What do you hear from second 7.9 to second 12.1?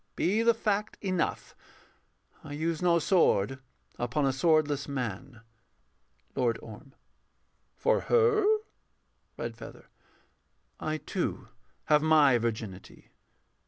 her? REDFEATHER. I too have